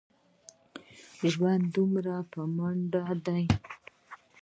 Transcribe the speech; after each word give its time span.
ژوند 1.31 1.63
څومره 1.73 2.13
په 2.31 2.41
منډه 2.55 3.03
دی. 3.25 3.43